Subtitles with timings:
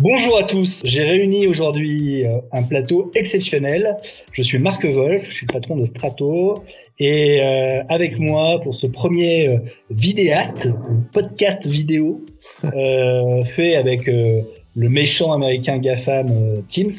[0.00, 3.96] Bonjour à tous, j'ai réuni aujourd'hui euh, un plateau exceptionnel.
[4.32, 6.64] Je suis Marc Wolf, je suis le patron de Strato
[6.98, 9.58] et euh, avec moi pour ce premier euh,
[9.90, 10.68] vidéaste,
[11.12, 12.24] podcast vidéo
[12.62, 16.90] fait avec le méchant américain GAFAM Teams,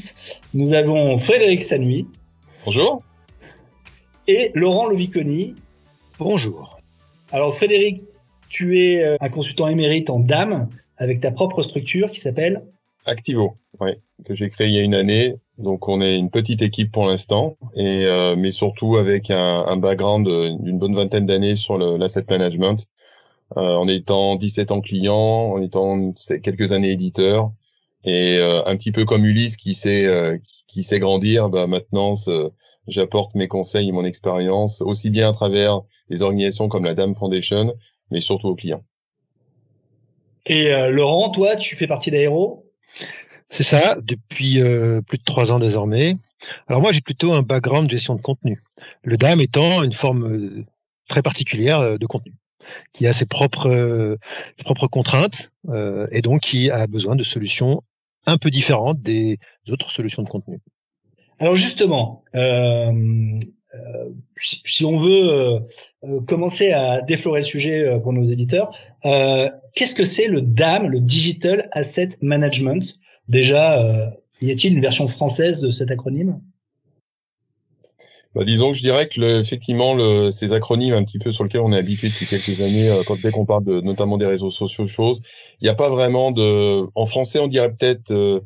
[0.54, 2.08] nous avons Frédéric Sanui.
[2.64, 3.04] Bonjour.
[4.30, 5.54] Et Laurent Loviconi.
[6.18, 6.80] Bonjour.
[7.34, 8.04] Alors Frédéric,
[8.48, 12.64] tu es un consultant émérite en DAM avec ta propre structure qui s'appelle
[13.06, 13.92] Activo, oui,
[14.26, 15.36] que j'ai créé il y a une année.
[15.58, 19.78] Donc on est une petite équipe pour l'instant, et euh, mais surtout avec un, un
[19.78, 20.28] background
[20.62, 22.88] d'une bonne vingtaine d'années sur l'asset management,
[23.58, 26.14] euh, en étant 17 ans client, en étant
[26.44, 27.52] quelques années éditeur,
[28.04, 30.38] et euh, un petit peu comme Ulysse qui sait euh,
[30.68, 32.14] qui, sait grandir, bah maintenant
[32.88, 37.16] j'apporte mes conseils et mon expérience aussi bien à travers des organisations comme la Dame
[37.16, 37.76] Foundation,
[38.10, 38.84] mais surtout aux clients.
[40.48, 42.65] Et Laurent, toi, tu fais partie d'Aéro?
[43.50, 46.18] C'est ça, depuis euh, plus de trois ans désormais.
[46.68, 48.62] Alors moi, j'ai plutôt un background de gestion de contenu.
[49.04, 50.66] Le DAM étant une forme euh,
[51.08, 52.34] très particulière euh, de contenu,
[52.94, 54.18] qui a ses propres,
[54.58, 55.52] ses propres contraintes
[56.12, 57.82] et donc qui a besoin de solutions
[58.26, 60.60] un peu différentes des autres solutions de contenu.
[61.40, 62.92] Alors justement, euh,
[64.38, 65.60] si on veut
[66.28, 68.76] commencer à déflorer le sujet pour nos éditeurs,
[69.76, 72.98] qu'est-ce que c'est le DAM, le Digital Asset Management?
[73.28, 74.08] Déjà, euh,
[74.42, 76.42] y a-t-il une version française de cet acronyme?
[78.34, 79.96] Bah, disons que je dirais que effectivement
[80.30, 83.18] ces acronymes un petit peu sur lesquels on est habitué depuis quelques années, euh, quand
[83.22, 85.22] dès qu'on parle de, notamment des réseaux sociaux, choses,
[85.62, 86.86] il n'y a pas vraiment de.
[86.96, 88.42] En français, on dirait peut-être euh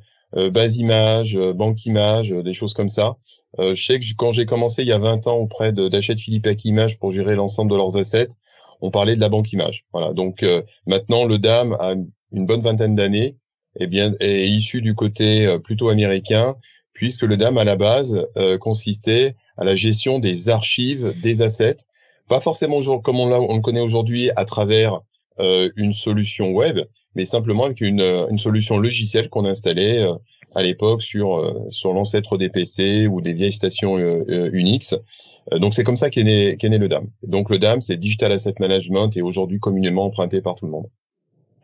[0.51, 3.15] base image, banque image, des choses comme ça.
[3.57, 6.99] je sais que quand j'ai commencé il y a 20 ans auprès d'Achète Philippe Image
[6.99, 8.29] pour gérer l'ensemble de leurs assets,
[8.81, 9.85] on parlait de la banque image.
[9.93, 10.13] Voilà.
[10.13, 10.45] Donc
[10.85, 11.93] maintenant le DAM a
[12.31, 13.35] une bonne vingtaine d'années
[13.79, 16.55] eh bien, est issu du côté euh, plutôt américain,
[16.93, 21.77] puisque le DAM à la base euh, consistait à la gestion des archives des assets,
[22.27, 25.01] pas forcément comme on, on le connaît aujourd'hui à travers
[25.39, 26.79] euh, une solution web,
[27.15, 30.05] mais simplement avec une, une solution logicielle qu'on installait
[30.55, 34.95] à l'époque sur sur l'ancêtre des PC ou des vieilles stations Unix.
[35.51, 37.07] donc c'est comme ça qu'est né qu'est né le DAM.
[37.23, 40.87] Donc le DAM c'est Digital Asset Management et aujourd'hui communément emprunté par tout le monde.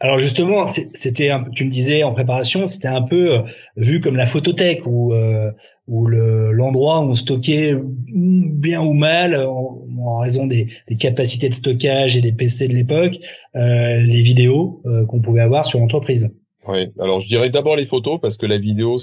[0.02, 3.42] Alors justement, c'était tu me disais en préparation, c'était un peu euh,
[3.78, 5.52] vu comme la photothèque ou euh,
[5.88, 12.18] ou l'endroit où on stockait bien ou mal en, raison des, des, capacités de stockage
[12.18, 13.18] et des PC de l'époque,
[13.56, 16.30] euh, les vidéos euh, qu'on pouvait avoir sur l'entreprise.
[16.68, 18.98] Oui, alors je dirais d'abord les photos parce que la vidéo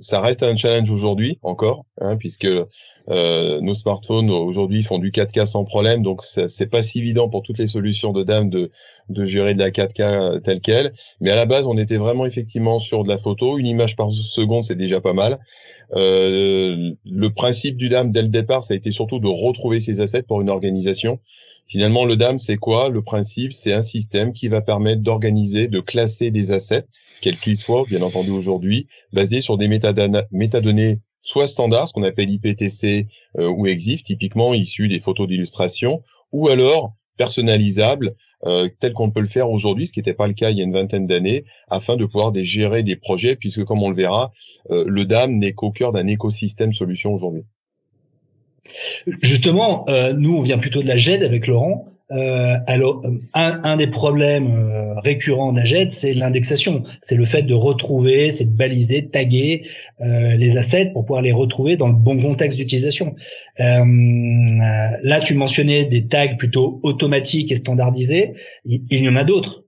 [0.00, 5.46] ça reste un challenge aujourd'hui encore, hein, puisque euh, nos smartphones aujourd'hui font du 4K
[5.46, 8.70] sans problème, donc c'est pas si évident pour toutes les solutions de dame de,
[9.08, 10.94] de gérer de la 4K telle quelle.
[11.20, 14.10] Mais à la base, on était vraiment effectivement sur de la photo, une image par
[14.10, 15.38] seconde, c'est déjà pas mal.
[15.94, 20.00] Euh, le principe du DAM dès le départ, ça a été surtout de retrouver ses
[20.00, 21.20] assets pour une organisation.
[21.66, 22.88] Finalement, le DAM, c'est quoi?
[22.88, 26.86] Le principe, c'est un système qui va permettre d'organiser, de classer des assets,
[27.24, 32.30] quels qu'ils soient, bien entendu aujourd'hui, basés sur des métadonnées soit standard, ce qu'on appelle
[32.30, 33.06] IPTC
[33.38, 36.02] euh, ou EXIF, typiquement issus des photos d'illustration,
[36.32, 38.14] ou alors personnalisable,
[38.44, 40.60] euh, tel qu'on peut le faire aujourd'hui, ce qui n'était pas le cas il y
[40.60, 44.30] a une vingtaine d'années, afin de pouvoir gérer des projets, puisque comme on le verra,
[44.70, 47.44] euh, le DAM n'est qu'au cœur d'un écosystème solution aujourd'hui.
[49.22, 49.84] Justement,
[50.16, 51.93] nous, on vient plutôt de la GED avec Laurent.
[52.14, 53.02] Euh, alors,
[53.32, 56.84] un, des problèmes euh, récurrents d'Aged, c'est l'indexation.
[57.00, 59.66] C'est le fait de retrouver, c'est de baliser, de taguer
[60.00, 63.14] euh, les assets pour pouvoir les retrouver dans le bon contexte d'utilisation.
[63.58, 68.32] Là, tu mentionnais des tags plutôt automatiques et standardisés.
[68.64, 69.64] Il, y en a d'autres.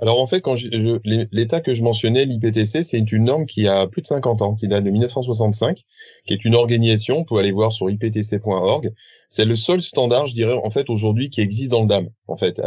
[0.00, 0.56] Alors en fait, quand
[1.04, 4.66] l'état que je mentionnais, l'IPTC, c'est une norme qui a plus de 50 ans, qui
[4.66, 5.78] date de 1965,
[6.26, 8.92] qui est une organisation, vous pouvez aller voir sur iptc.org.
[9.34, 12.36] C'est le seul standard, je dirais, en fait, aujourd'hui, qui existe dans le DAM, en
[12.36, 12.60] fait,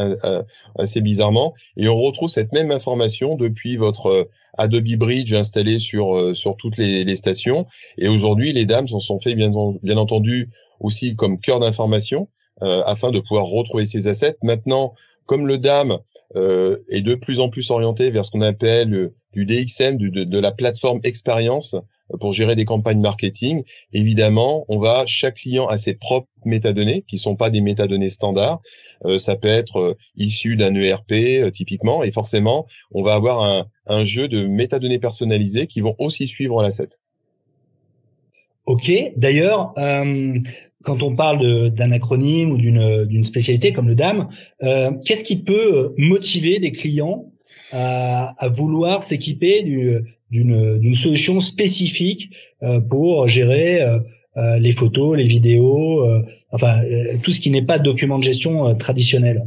[0.79, 1.53] assez bizarrement.
[1.77, 4.23] Et on retrouve cette même information depuis votre euh,
[4.57, 7.67] Adobe Bridge installé sur euh, sur toutes les, les stations.
[7.99, 9.51] Et aujourd'hui, les DAM s'en sont fait bien,
[9.83, 12.29] bien entendu aussi comme cœur d'information
[12.63, 14.37] euh, afin de pouvoir retrouver ces assets.
[14.41, 14.95] Maintenant,
[15.27, 15.99] comme le DAM
[16.35, 20.23] euh, est de plus en plus orienté vers ce qu'on appelle euh, du DXM, de,
[20.23, 21.79] de, la plateforme expérience euh,
[22.19, 23.63] pour gérer des campagnes marketing.
[23.93, 28.61] Évidemment, on va chaque client a ses propres métadonnées qui sont pas des métadonnées standards.
[29.05, 34.05] Euh, ça peut être euh, issu d'un ERP typiquement, et forcément, on va avoir un,
[34.05, 36.89] jeu de métadonnées personnalisées qui vont aussi suivre l'asset.
[38.65, 38.91] Ok.
[39.15, 39.73] D'ailleurs,
[40.85, 44.29] quand on parle d'un acronyme ou d'une spécialité comme le DAM,
[44.63, 47.25] euh, qu'est-ce qui peut motiver des clients
[47.71, 52.29] à, vouloir s'équiper d'une d'une solution spécifique
[52.89, 53.79] pour gérer
[54.35, 56.05] les photos, les vidéos,
[56.51, 56.81] enfin
[57.23, 59.45] tout ce qui n'est pas document de gestion traditionnel.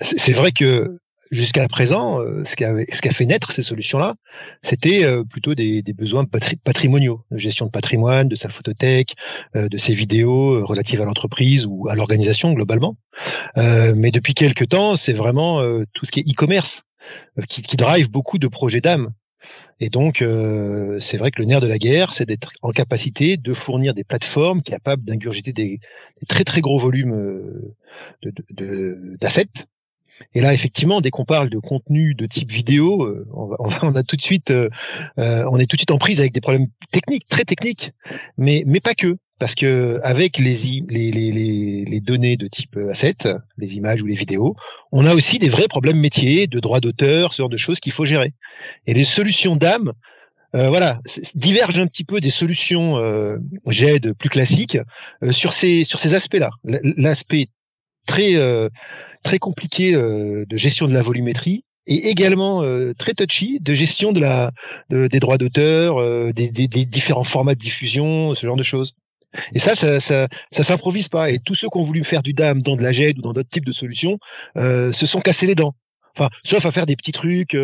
[0.00, 0.98] C'est vrai que
[1.32, 4.14] jusqu'à présent, euh, ce qui a, ce fait naître ces solutions-là,
[4.62, 6.24] c'était euh, plutôt des, des besoins
[6.62, 9.14] patrimoniaux, de gestion de patrimoine, de sa photothèque,
[9.56, 12.96] euh, de ses vidéos relatives à l'entreprise ou à l'organisation globalement.
[13.56, 15.62] mais depuis quelques temps, c'est vraiment
[15.94, 16.82] tout ce qui est e-commerce
[17.48, 19.12] qui, qui drive beaucoup de projets d'âme.
[19.80, 20.24] Et donc,
[21.00, 24.04] c'est vrai que le nerf de la guerre, c'est d'être en capacité de fournir des
[24.04, 25.80] plateformes capables d'ingurgiter des,
[26.28, 27.72] très très gros volumes
[29.20, 29.62] d'assets de,
[30.34, 34.16] et là, effectivement, dès qu'on parle de contenu de type vidéo, euh, on, a tout
[34.16, 34.68] de suite, euh,
[35.18, 37.92] euh, on est tout de suite en prise avec des problèmes techniques, très techniques,
[38.36, 43.16] mais mais pas que, parce que avec les données de type asset,
[43.58, 44.54] les images ou les vidéos,
[44.92, 47.90] on a aussi des vrais problèmes métiers, de droits d'auteur, ce genre de choses qu'il
[47.90, 48.34] faut gérer.
[48.86, 49.94] Et les solutions d'âme,
[50.54, 51.00] voilà,
[51.34, 54.78] divergent un petit peu des solutions euh, GED plus classiques
[55.32, 56.50] sur ces aspects-là.
[56.62, 57.48] L'aspect
[58.06, 58.36] très
[59.24, 64.12] très compliqué euh, de gestion de la volumétrie et également euh, très touchy de gestion
[64.12, 68.94] des droits d'auteur, euh, des, différents formats de diffusion, ce genre de choses.
[69.54, 71.30] Et ça, ça, ça, ça s'improvise pas.
[71.30, 73.32] Et tous ceux qui ont voulu faire du DAM dans de la GED ou dans
[73.32, 74.18] d'autres types de solutions
[74.56, 75.74] se sont cassés les dents.
[76.14, 77.56] Enfin, sauf à faire des petits trucs,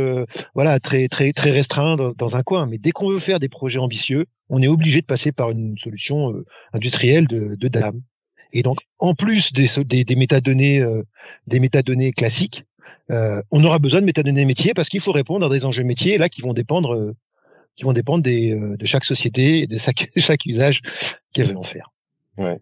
[0.54, 2.66] voilà, très très très restreints dans, un coin.
[2.66, 5.76] Mais dès qu'on veut faire des projets ambitieux, on est obligé de passer par une
[5.78, 6.32] solution
[6.72, 8.00] industrielle de, de DAM.
[8.52, 11.02] Et donc, en plus des, des, des métadonnées, euh,
[11.46, 12.64] des métadonnées classiques,
[13.10, 16.18] euh, on aura besoin de métadonnées métiers parce qu'il faut répondre à des enjeux métiers
[16.18, 17.16] là qui vont dépendre, euh,
[17.78, 20.80] qui vont dépendre des, de chaque société et de chaque, chaque usage
[21.32, 21.92] qu'elle veut en faire.
[22.36, 22.58] Ouais.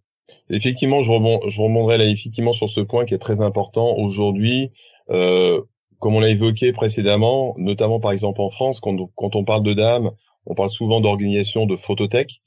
[0.50, 4.70] Effectivement, je, rebond, je rebondrai là effectivement sur ce point qui est très important aujourd'hui.
[5.08, 5.62] Euh,
[5.98, 9.72] comme on l'a évoqué précédemment, notamment par exemple en France, quand, quand on parle de
[9.72, 10.10] dames,
[10.44, 12.42] on parle souvent d'organisation de photothèque.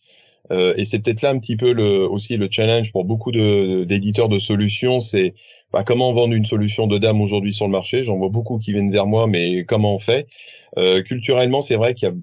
[0.51, 4.29] Euh, et c'est peut-être là un petit peu le, aussi le challenge pour beaucoup d'éditeurs
[4.29, 5.33] de, solutions, c'est
[5.73, 8.03] bah, comment vendre une solution de dame aujourd'hui sur le marché.
[8.03, 10.27] J'en vois beaucoup qui viennent vers moi, mais comment on fait?
[10.77, 12.15] Euh, Culturellement, c'est vrai qu'il y a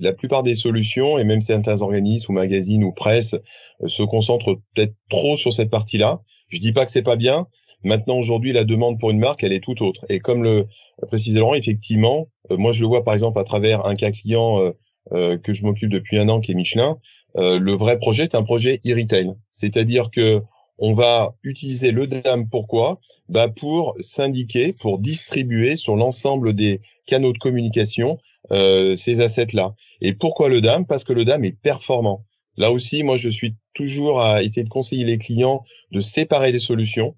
[0.00, 3.34] la plupart des solutions, et même certains organismes ou magazines ou presse,
[3.82, 6.20] euh, se concentrent peut-être trop sur cette partie-là.
[6.48, 7.46] Je dis pas que c'est pas bien.
[7.84, 10.04] Maintenant, aujourd'hui, la demande pour une marque, elle est tout autre.
[10.08, 10.66] Et comme le
[11.06, 14.72] précisait Laurent, effectivement, euh, moi, je le vois par exemple à travers un cas client
[15.10, 16.98] que je m'occupe depuis un an, qui est Michelin.
[17.36, 19.32] Euh, le vrai projet, c'est un projet e-retail.
[19.50, 20.42] C'est-à-dire que
[20.78, 23.00] on va utiliser le DAM pourquoi?
[23.28, 28.18] Bah Pour syndiquer, pour distribuer sur l'ensemble des canaux de communication
[28.52, 29.74] euh, ces assets-là.
[30.00, 32.24] Et pourquoi le DAM Parce que le DAM est performant.
[32.56, 36.58] Là aussi, moi, je suis toujours à essayer de conseiller les clients de séparer les
[36.58, 37.16] solutions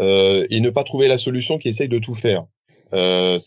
[0.00, 2.46] euh, et ne pas trouver la solution qui essaye de tout faire.
[2.94, 3.38] Euh,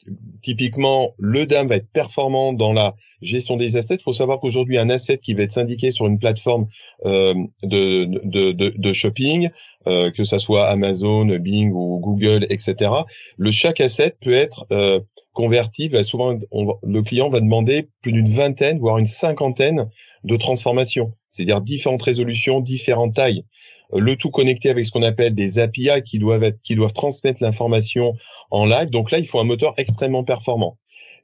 [0.41, 3.95] typiquement, le DAM va être performant dans la gestion des assets.
[3.95, 6.67] Il faut savoir qu'aujourd'hui, un asset qui va être syndiqué sur une plateforme
[7.05, 7.33] euh,
[7.63, 9.49] de, de, de, de, shopping,
[9.87, 12.91] euh, que ça soit Amazon, Bing ou Google, etc.,
[13.37, 14.99] le chaque asset peut être euh,
[15.33, 15.91] converti.
[16.03, 16.37] souvent,
[16.83, 19.89] le client va demander plus d'une vingtaine, voire une cinquantaine
[20.25, 23.45] de transformations, c'est-à-dire différentes résolutions, différentes tailles
[23.93, 27.41] le tout connecté avec ce qu'on appelle des API qui doivent être, qui doivent transmettre
[27.43, 28.13] l'information
[28.51, 28.89] en live.
[28.89, 30.77] Donc là, il faut un moteur extrêmement performant.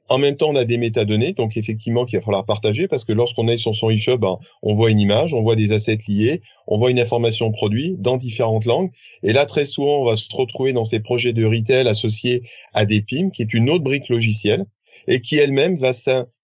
[0.08, 3.12] En même temps, on a des métadonnées, donc effectivement qu'il va falloir partager parce que
[3.12, 6.42] lorsqu'on est sur son e-shop, ben, on voit une image, on voit des assets liés,
[6.68, 8.90] on voit une information produit dans différentes langues.
[9.24, 12.42] Et là, très souvent, on va se retrouver dans ces projets de retail associés
[12.72, 14.66] à des PIM, qui est une autre brique logicielle
[15.06, 15.92] et qui elle-même va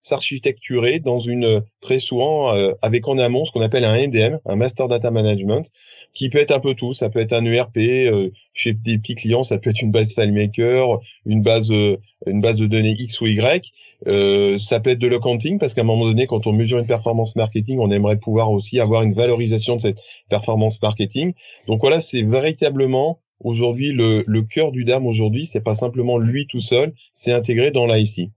[0.03, 4.57] s'architecturer dans une très souvent euh, avec en amont ce qu'on appelle un MDM, un
[4.57, 5.71] Master Data Management,
[6.15, 6.95] qui peut être un peu tout.
[6.95, 10.15] Ça peut être un ERP euh, chez des petits clients, ça peut être une base
[10.15, 13.73] FileMaker, une base euh, une base de données X ou Y.
[14.09, 16.87] Euh, ça peut être de l'accounting parce qu'à un moment donné, quand on mesure une
[16.87, 21.33] performance marketing, on aimerait pouvoir aussi avoir une valorisation de cette performance marketing.
[21.67, 26.47] Donc voilà, c'est véritablement aujourd'hui le, le cœur du DAM aujourd'hui, c'est pas simplement lui
[26.47, 28.31] tout seul, c'est intégré dans l'IC.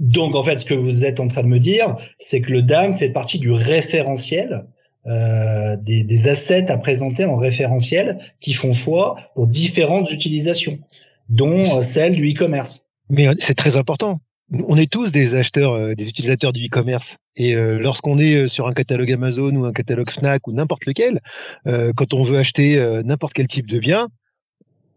[0.00, 2.62] Donc en fait, ce que vous êtes en train de me dire, c'est que le
[2.62, 4.66] DAM fait partie du référentiel
[5.06, 10.78] euh, des, assets à présenter en référentiel qui font foi pour différentes utilisations,
[11.28, 12.86] dont euh, celle du e-commerce.
[13.10, 14.20] Mais euh, c'est très important.
[14.66, 17.16] On est tous des acheteurs, des utilisateurs du e-commerce.
[17.36, 21.20] Et lorsqu'on est sur un catalogue Amazon ou un catalogue Fnac ou n'importe lequel,
[21.64, 24.10] quand on veut acheter n'importe quel type de bien,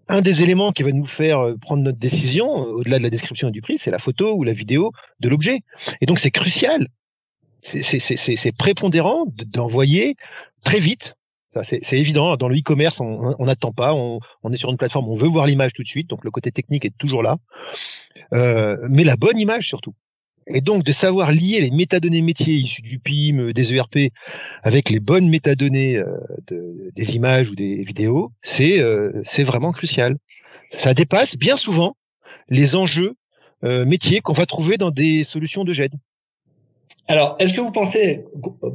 [0.09, 3.51] un des éléments qui va nous faire prendre notre décision, au-delà de la description et
[3.51, 5.61] du prix, c'est la photo ou la vidéo de l'objet.
[6.01, 6.87] Et donc c'est crucial
[7.61, 10.15] c'est prépondérant d'envoyer
[10.63, 11.15] très vite.
[11.63, 12.37] C'est évident.
[12.37, 13.95] Dans le e-commerce, on n'attend pas.
[13.95, 14.19] On,
[14.53, 16.07] est sur une plateforme, on veut voir l'image tout de suite.
[16.07, 17.37] Donc le côté technique est toujours là.
[18.33, 19.95] Euh, mais la bonne image surtout.
[20.49, 24.11] Et donc de savoir lier les métadonnées métiers issues du PIM, des ERP,
[24.63, 26.01] avec les bonnes métadonnées
[26.47, 28.81] de, des images ou des vidéos, c'est
[29.23, 30.17] c'est vraiment crucial.
[30.71, 31.97] Ça dépasse bien souvent
[32.49, 33.15] les enjeux
[33.63, 35.93] métiers qu'on va trouver dans des solutions de GED.
[37.09, 38.25] Alors, est-ce que vous pensez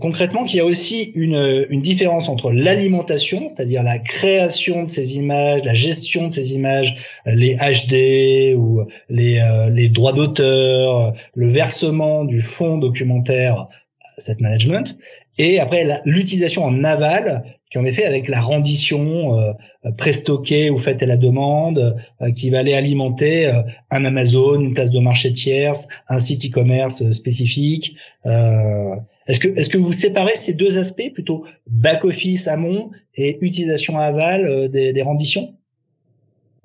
[0.01, 5.17] concrètement qu'il y a aussi une, une différence entre l'alimentation, c'est-à-dire la création de ces
[5.17, 6.97] images, la gestion de ces images,
[7.27, 13.69] les HD ou les, euh, les droits d'auteur, le versement du fonds documentaire
[14.17, 14.97] set management,
[15.37, 19.53] et après l'utilisation en aval qui en effet avec la rendition euh,
[19.97, 24.75] préstockée ou faite à la demande, euh, qui va aller alimenter euh, un Amazon, une
[24.75, 27.97] place de marché tierce, un site e-commerce spécifique.
[28.27, 28.95] Euh,
[29.27, 33.99] est-ce que est-ce que vous séparez ces deux aspects plutôt back office amont et utilisation
[33.99, 35.55] aval des, des renditions?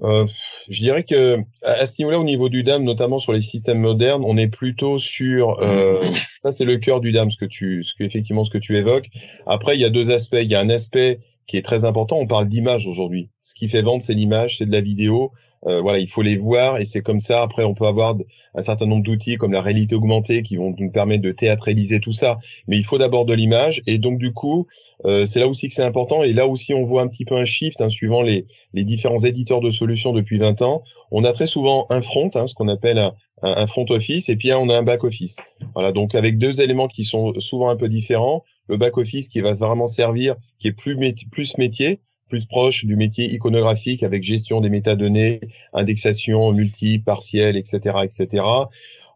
[0.03, 0.27] Euh,
[0.69, 4.23] je dirais que à ce niveau-là, au niveau du DAM, notamment sur les systèmes modernes,
[4.25, 6.01] on est plutôt sur euh,
[6.39, 8.77] ça, c'est le cœur du DAM, ce que tu, ce que effectivement ce que tu
[8.77, 9.09] évoques.
[9.45, 10.37] Après, il y a deux aspects.
[10.39, 12.17] Il y a un aspect qui est très important.
[12.17, 13.29] On parle d'image aujourd'hui.
[13.41, 15.31] Ce qui fait vendre, c'est l'image, c'est de la vidéo.
[15.65, 17.41] Euh, voilà, il faut les voir et c'est comme ça.
[17.41, 18.15] Après, on peut avoir
[18.55, 22.11] un certain nombre d'outils comme la réalité augmentée qui vont nous permettre de théâtraliser tout
[22.11, 22.39] ça.
[22.67, 24.67] Mais il faut d'abord de l'image et donc du coup,
[25.05, 27.35] euh, c'est là aussi que c'est important et là aussi on voit un petit peu
[27.35, 30.83] un shift hein, suivant les, les différents éditeurs de solutions depuis 20 ans.
[31.11, 34.35] On a très souvent un front, hein, ce qu'on appelle un, un, front office et
[34.35, 35.37] puis on a un back office.
[35.73, 38.43] Voilà, donc avec deux éléments qui sont souvent un peu différents.
[38.67, 40.97] Le back office qui va vraiment servir, qui est plus,
[41.31, 45.39] plus métier, plus proche du métier iconographique avec gestion des métadonnées,
[45.73, 48.43] indexation multiple, partielle, etc., etc.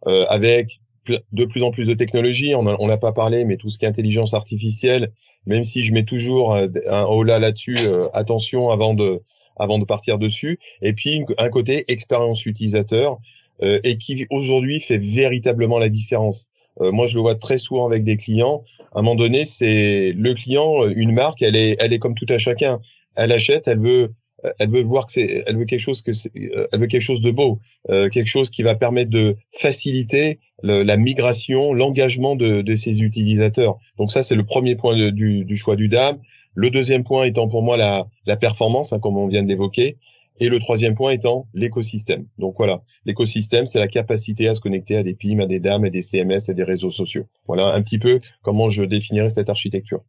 [0.07, 3.79] Euh, avec de plus en plus de technologies, on n'a pas parlé, mais tout ce
[3.79, 5.11] qui est intelligence artificielle,
[5.45, 9.21] même si je mets toujours un, haut là là-dessus, euh, attention avant de
[9.57, 10.59] avant de partir dessus.
[10.81, 13.19] Et puis un côté expérience utilisateur
[13.63, 16.49] euh, et qui aujourd'hui fait véritablement la différence.
[16.79, 18.63] Euh, moi, je le vois très souvent avec des clients.
[18.93, 22.25] À un moment donné, c'est le client, une marque, elle est, elle est comme tout
[22.29, 22.79] à chacun
[23.15, 24.13] elle achète, elle veut,
[24.59, 27.21] elle veut voir que c'est, elle veut quelque chose que c'est, elle veut quelque chose
[27.21, 32.75] de beau, euh, quelque chose qui va permettre de faciliter la migration, l'engagement de, de,
[32.75, 33.79] ses utilisateurs.
[33.97, 36.19] Donc ça, c'est le premier point du, du, choix du DAM.
[36.53, 39.97] Le deuxième point étant pour moi la, la performance, hein, comme on vient d'évoquer.
[40.39, 42.25] Et le troisième point étant l'écosystème.
[42.37, 45.83] Donc voilà, l'écosystème, c'est la capacité à se connecter à des PIM, à des DAM,
[45.83, 47.25] à des CMS, à des réseaux sociaux.
[47.47, 50.03] Voilà un petit peu comment je définirais cette architecture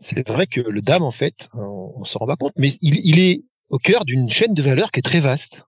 [0.00, 3.18] c'est vrai que le DAM, en fait, on, on s'en rend pas compte, mais il,
[3.18, 5.62] est au cœur d'une chaîne de valeur qui est très vaste.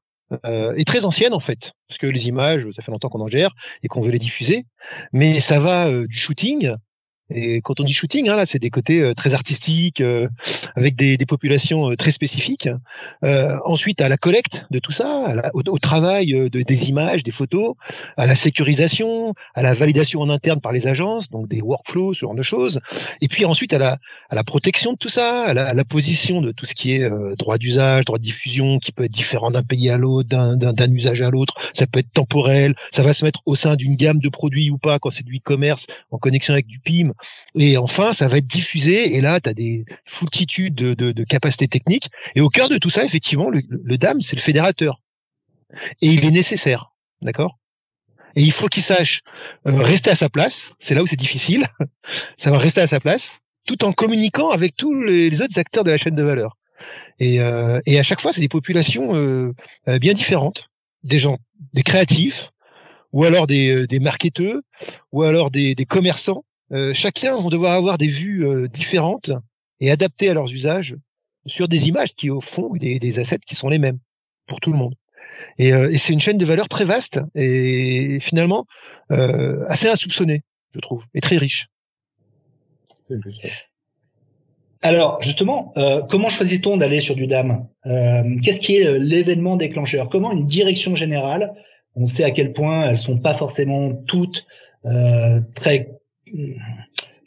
[0.44, 3.28] Euh, et très ancienne en fait, parce que les images, ça fait longtemps qu'on en
[3.28, 3.54] gère
[3.84, 4.66] et qu'on veut les diffuser,
[5.12, 6.74] mais ça va euh, du shooting
[7.28, 10.28] et quand on dit shooting, hein, là, c'est des côtés euh, très artistiques, euh,
[10.76, 12.68] avec des, des populations euh, très spécifiques.
[13.22, 17.74] ensuite, à la collecte de tout ça, au, travail de, des images, des photos,
[18.16, 22.20] à la sécurisation, à la validation en interne par les agences, donc des workflows, ce
[22.20, 22.80] genre de choses.
[23.20, 23.98] Et puis ensuite, à la,
[24.30, 26.92] à la protection de tout ça, à la, à la position de tout ce qui
[26.92, 30.92] est droit d'usage, droit de diffusion, qui peut être différent d'un pays à l'autre, d'un
[30.92, 31.54] usage à l'autre.
[31.72, 34.78] Ça peut être temporel, ça va se mettre au sein d'une gamme de produits ou
[34.78, 37.12] pas quand c'est du e-commerce en connexion avec du PIM.
[37.58, 39.16] Et enfin, ça va être diffusé.
[39.16, 42.08] Et là, tu as des foultitudes de, de, de, capacités techniques.
[42.34, 45.00] Et au cœur de tout ça, effectivement, le, le DAM, c'est le fédérateur.
[46.02, 46.92] Et il est nécessaire.
[47.22, 47.58] D'accord?
[48.36, 49.22] Et il faut qu'il sache
[49.66, 50.72] euh, rester à sa place.
[50.78, 51.66] C'est là où c'est difficile.
[52.36, 55.90] ça va rester à sa place, tout en communiquant avec tous les, autres acteurs de
[55.90, 56.56] la chaîne de valeur.
[57.18, 59.52] Et, euh, à chaque fois, c'est des populations euh,
[60.00, 60.68] bien différentes.
[61.02, 61.38] Des gens,
[61.72, 62.50] des créatifs,
[63.12, 64.60] ou alors des, des marketeurs,
[65.12, 69.30] ou alors des commerçants, euh, chacun vont devoir avoir des vues euh, différentes
[69.80, 70.96] et adaptées à leurs usages
[71.46, 73.98] sur des images qui, au fond, des, des assets qui sont les mêmes
[74.46, 74.94] pour tout le monde.
[75.58, 78.66] Et, euh, et c'est une chaîne de valeur très vaste et finalement
[79.08, 80.42] assez insoupçonnée,
[80.74, 81.68] je trouve, et très riche.
[84.82, 87.66] Alors justement, euh, comment choisit-on d'aller sur du DAM?
[87.86, 90.08] Euh, Qu'est-ce qui est l'événement déclencheur?
[90.08, 91.54] Comment une direction générale
[91.94, 94.44] On sait à quel point elles sont pas forcément toutes
[94.84, 95.90] euh, très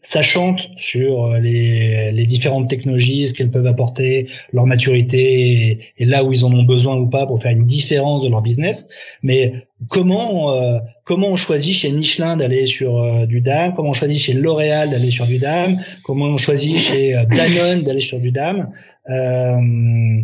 [0.01, 6.23] sachante sur euh, les, les, différentes technologies, ce qu'elles peuvent apporter, leur maturité et, là
[6.23, 8.87] où ils en ont besoin ou pas pour faire une différence de leur business.
[9.23, 13.93] Mais comment euh, comment on choisit chez Michelin d'aller sur euh, du DAM Comment on
[13.93, 18.31] choisit chez L'Oréal d'aller sur du DAM Comment on choisit chez Danone d'aller sur du
[18.31, 18.71] DAM
[19.09, 20.23] euh,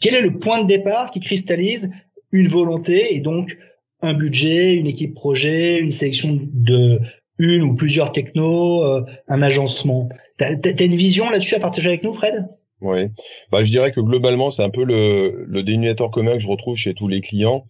[0.00, 1.90] Quel est le point de départ qui cristallise
[2.32, 3.56] une volonté et donc
[4.04, 7.00] un budget, une équipe projet, une sélection de
[7.38, 10.08] une ou plusieurs technos, euh, un agencement.
[10.36, 12.34] T'as as une vision là-dessus à partager avec nous, Fred?
[12.80, 13.08] Oui,
[13.50, 16.76] bah, je dirais que globalement, c'est un peu le, le dénominateur commun que je retrouve
[16.76, 17.64] chez tous les clients.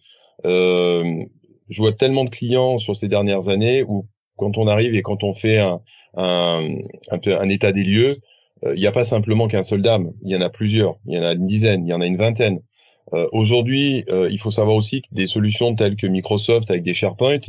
[0.45, 1.03] Euh,
[1.69, 5.23] je vois tellement de clients sur ces dernières années où quand on arrive et quand
[5.23, 5.79] on fait un,
[6.15, 6.67] un,
[7.11, 8.17] un, un état des lieux,
[8.65, 11.15] euh, il n'y a pas simplement qu'un seul dame, il y en a plusieurs, il
[11.15, 12.59] y en a une dizaine, il y en a une vingtaine.
[13.13, 16.93] Euh, Aujourd'hui, euh, il faut savoir aussi que des solutions telles que Microsoft avec des
[16.93, 17.39] SharePoint,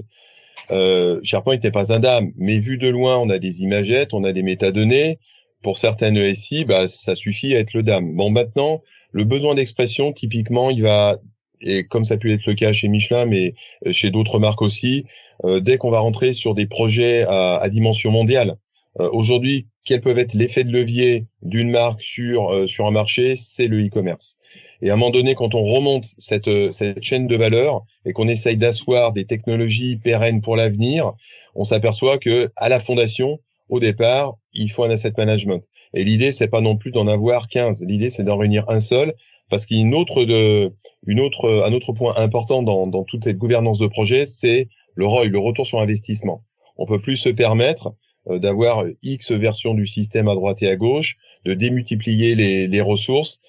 [0.70, 4.24] euh, SharePoint n'est pas un dame, mais vu de loin, on a des imagettes, on
[4.24, 5.18] a des métadonnées.
[5.62, 8.14] Pour certaines ESI, bah, ça suffit à être le dame.
[8.14, 8.82] Bon, maintenant,
[9.12, 11.18] le besoin d'expression, typiquement, il va,
[11.60, 13.54] et comme ça a pu être le cas chez Michelin, mais
[13.90, 15.06] chez d'autres marques aussi,
[15.44, 18.56] euh, dès qu'on va rentrer sur des projets à, à dimension mondiale.
[19.00, 23.34] Euh, aujourd'hui, quels peuvent être l'effet de levier d'une marque sur, euh, sur un marché
[23.36, 24.38] C'est le e-commerce.
[24.82, 28.28] Et à un moment donné, quand on remonte cette, cette chaîne de valeur et qu'on
[28.28, 31.12] essaye d'asseoir des technologies pérennes pour l'avenir,
[31.54, 33.40] on s'aperçoit que à la fondation,
[33.70, 35.62] au départ, il faut un asset management.
[35.94, 37.84] Et l'idée, c'est pas non plus d'en avoir 15.
[37.86, 39.14] L'idée, c'est d'en réunir un seul,
[39.48, 40.74] parce qu'il y a une autre de,
[41.06, 45.06] une autre, un autre point important dans, dans toute cette gouvernance de projet, c'est le
[45.06, 46.42] ROI, le retour sur investissement.
[46.76, 47.92] On peut plus se permettre euh,
[48.28, 53.40] d'avoir X versions du système à droite et à gauche, de démultiplier les, ressources.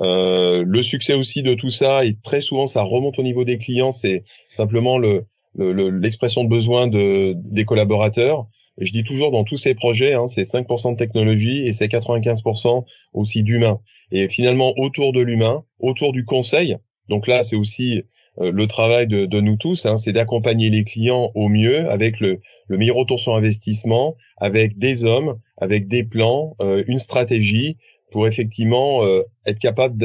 [0.00, 3.58] Euh, le succès aussi de tout ça, et très souvent ça remonte au niveau des
[3.58, 8.46] clients, c'est simplement le, l'expression de besoin de, des collaborateurs.
[8.78, 11.88] Et je dis toujours dans tous ces projets, hein, c'est 5% de technologie et c'est
[11.88, 13.80] 95% aussi d'humain.
[14.10, 16.76] Et finalement, autour de l'humain, autour du conseil,
[17.10, 18.02] donc là, c'est aussi euh,
[18.38, 22.78] le travail de, nous tous, hein, c'est d'accompagner les clients au mieux avec le, le,
[22.78, 27.76] meilleur retour sur investissement, avec des hommes, avec des plans, euh, une stratégie
[28.10, 29.96] pour effectivement euh, être capable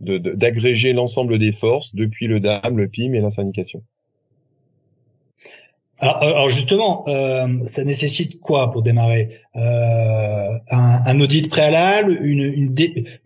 [0.00, 3.82] d'agréger l'ensemble des forces depuis le DAM, le PIM et la syndication.
[5.98, 9.40] Alors, justement, euh, ça nécessite quoi pour démarrer?
[9.56, 12.74] Euh, un, un, audit préalable, une, une,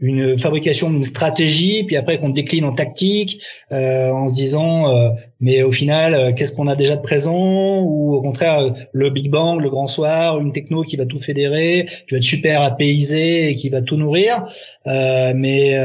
[0.01, 5.11] une fabrication d'une stratégie, puis après qu'on décline en tactique, euh, en se disant, euh,
[5.41, 9.29] mais au final, euh, qu'est-ce qu'on a déjà de présent, ou au contraire, le Big
[9.29, 13.51] Bang, le grand soir, une techno qui va tout fédérer, qui va être super apaisé
[13.51, 14.45] et qui va tout nourrir.
[14.87, 15.77] Euh, mais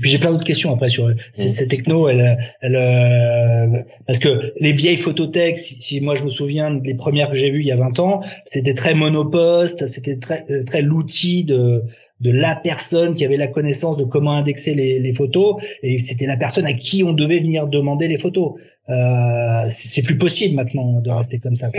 [0.00, 4.72] puis j'ai plein d'autres questions après sur ces, ces technos, elle, elle, parce que les
[4.72, 7.72] vieilles photothèques, si, si, moi je me souviens des premières que j'ai vues il y
[7.72, 9.33] a 20 ans, c'était très monopole
[9.86, 11.82] c'était très, euh, très l'outil de,
[12.20, 16.26] de la personne qui avait la connaissance de comment indexer les, les photos et c'était
[16.26, 18.52] la personne à qui on devait venir demander les photos.
[18.88, 21.70] Euh, c'est plus possible maintenant de rester comme ça.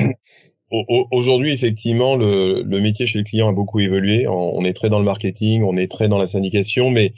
[1.11, 4.27] Aujourd'hui, effectivement, le, le, métier chez le client a beaucoup évolué.
[4.27, 7.13] On est très dans le marketing, on est très dans la syndication, mais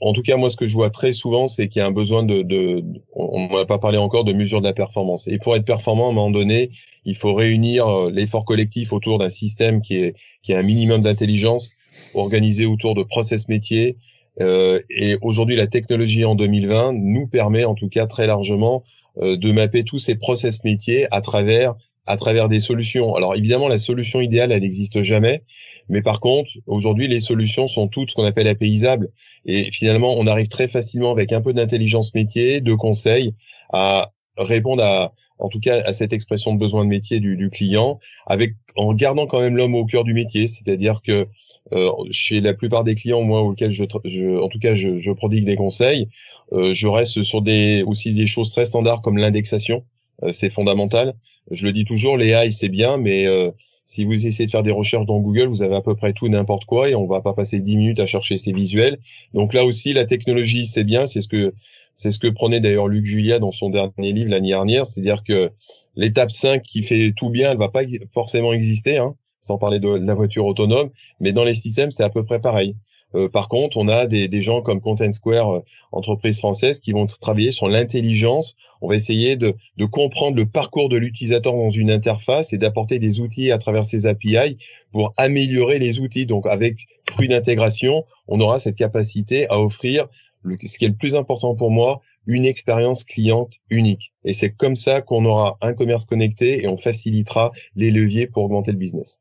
[0.00, 1.92] en tout cas, moi, ce que je vois très souvent, c'est qu'il y a un
[1.92, 5.26] besoin de, de on n'a pas parlé encore de mesure de la performance.
[5.28, 6.70] Et pour être performant, à un moment donné,
[7.04, 11.02] il faut réunir euh, l'effort collectif autour d'un système qui est qui a un minimum
[11.02, 11.72] d'intelligence,
[12.14, 13.96] organisé autour de process métiers.
[14.40, 18.84] Euh, et aujourd'hui, la technologie en 2020 nous permet, en tout cas très largement,
[19.18, 21.74] euh, de mapper tous ces process métiers à travers
[22.08, 23.14] à travers des solutions.
[23.14, 25.42] Alors évidemment, la solution idéale, elle n'existe jamais,
[25.90, 29.08] mais par contre, aujourd'hui, les solutions sont toutes ce qu'on appelle apaisables,
[29.44, 33.34] et finalement, on arrive très facilement avec un peu d'intelligence métier, de conseils,
[33.72, 37.50] à répondre à, en tout cas, à cette expression de besoin de métier du, du
[37.50, 41.26] client, avec en gardant quand même l'homme au cœur du métier, c'est-à-dire que
[41.74, 45.12] euh, chez la plupart des clients, moi, auxquels je, je en tout cas, je, je
[45.12, 46.08] prodigue des conseils,
[46.52, 49.84] euh, je reste sur des aussi des choses très standards comme l'indexation,
[50.32, 51.14] c'est fondamental.
[51.50, 53.50] Je le dis toujours, les AI c'est bien, mais euh,
[53.84, 56.28] si vous essayez de faire des recherches dans Google, vous avez à peu près tout
[56.28, 58.98] n'importe quoi et on va pas passer 10 minutes à chercher ces visuels.
[59.32, 61.54] Donc là aussi, la technologie c'est bien, c'est ce que
[61.94, 65.50] c'est ce que prenait d'ailleurs Luc Julia dans son dernier livre l'année dernière, c'est-à-dire que
[65.96, 69.88] l'étape 5 qui fait tout bien, elle va pas forcément exister, hein, sans parler de
[69.88, 72.76] la voiture autonome, mais dans les systèmes c'est à peu près pareil.
[73.14, 76.92] Euh, par contre, on a des, des gens comme Content Square, euh, entreprise française, qui
[76.92, 78.54] vont travailler sur l'intelligence.
[78.82, 82.98] On va essayer de, de, comprendre le parcours de l'utilisateur dans une interface et d'apporter
[82.98, 84.58] des outils à travers ces API
[84.92, 86.26] pour améliorer les outils.
[86.26, 90.06] Donc, avec fruit d'intégration, on aura cette capacité à offrir
[90.42, 94.12] le, ce qui est le plus important pour moi, une expérience cliente unique.
[94.24, 98.44] Et c'est comme ça qu'on aura un commerce connecté et on facilitera les leviers pour
[98.44, 99.20] augmenter le business.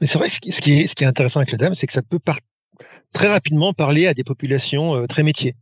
[0.00, 1.92] Mais c'est vrai, ce qui, est, ce qui est intéressant avec la dame, c'est que
[1.92, 2.44] ça peut partir
[3.14, 5.56] très rapidement parler à des populations euh, très métiers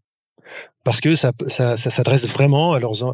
[0.85, 1.31] parce que ça,
[1.77, 3.05] s'adresse vraiment à leurs,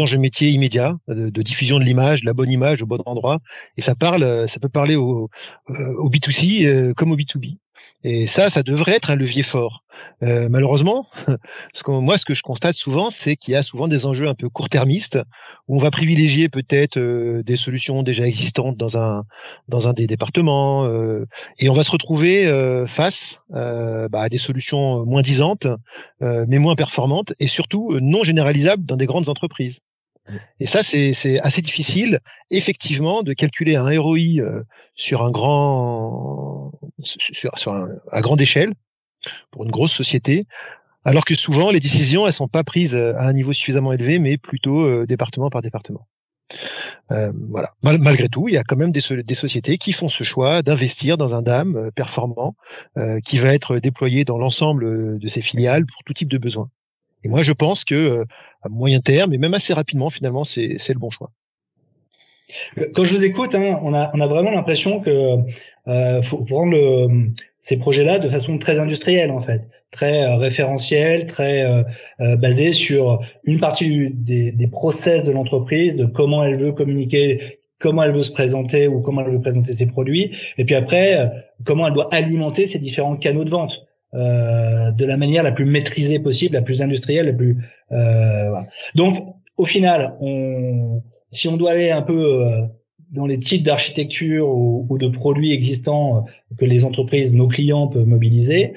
[0.00, 3.38] enjeux métiers immédiats de, de diffusion de l'image, de la bonne image au bon endroit,
[3.76, 5.30] et ça parle, ça peut parler au,
[5.70, 7.58] euh, au B2C comme au B2B.
[8.04, 9.82] Et ça, ça devrait être un levier fort.
[10.22, 11.06] Euh, malheureusement,
[11.74, 14.28] ce que, moi, ce que je constate souvent, c'est qu'il y a souvent des enjeux
[14.28, 15.18] un peu court-termistes
[15.68, 19.24] où on va privilégier peut-être euh, des solutions déjà existantes dans un
[19.68, 21.26] dans un des départements euh,
[21.58, 22.46] et on va se retrouver
[22.86, 25.66] face bah, à des solutions moins disantes,
[26.20, 29.80] mais moins performantes et surtout non généralisables dans des grandes entreprises.
[30.60, 34.62] Et ça, c'est assez difficile, effectivement, de calculer un ROI euh,
[34.94, 38.72] sur un grand, sur, un, à grande échelle
[39.50, 40.46] pour une grosse société,
[41.04, 44.18] alors que souvent les décisions elles sont pas prises euh, à un niveau suffisamment élevé,
[44.18, 46.06] mais plutôt euh, département par département.
[47.08, 47.70] Voilà.
[47.82, 51.18] malgré tout, il y a quand même des, des sociétés qui font ce choix d'investir
[51.18, 52.54] dans un DAM performant
[53.24, 56.70] qui va être déployé dans l'ensemble de ses filiales pour tout type de besoin.
[57.24, 58.24] Et moi, je pense que
[58.62, 61.30] à moyen terme, et même assez rapidement, finalement, c'est le bon choix.
[62.94, 65.36] Quand je vous écoute, hein, on, a, on a vraiment l'impression que
[65.88, 71.24] euh, faut prendre le, ces projets-là de façon très industrielle en fait, très euh, référentielle,
[71.26, 71.82] très euh,
[72.20, 77.60] euh, basée sur une partie des, des process de l'entreprise, de comment elle veut communiquer,
[77.78, 81.18] comment elle veut se présenter ou comment elle veut présenter ses produits, et puis après
[81.18, 81.26] euh,
[81.64, 83.86] comment elle doit alimenter ses différents canaux de vente.
[84.12, 87.56] De la manière la plus maîtrisée possible, la plus industrielle, la plus
[87.88, 88.66] voilà.
[88.94, 89.16] donc
[89.56, 92.62] au final, on, si on doit aller un peu euh,
[93.10, 98.06] dans les types d'architecture ou, de produits existants euh, que les entreprises, nos clients peuvent
[98.06, 98.74] mobiliser,